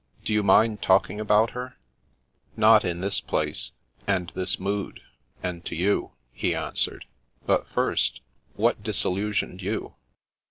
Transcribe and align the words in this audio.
Do 0.25 0.33
you 0.33 0.41
mind 0.41 0.81
talking 0.81 1.19
about 1.19 1.51
her?"" 1.51 1.77
Not 2.57 2.83
in 2.83 3.01
this 3.01 3.21
place— 3.21 3.71
^and 4.07 4.33
this 4.33 4.59
mood— 4.59 5.01
^and 5.43 5.63
to 5.65 5.75
you," 5.75 6.13
he 6.33 6.55
answered." 6.55 7.05
But 7.45 7.67
first— 7.67 8.19
^what 8.57 8.81
disillusioned 8.81 9.61
you 9.61 9.93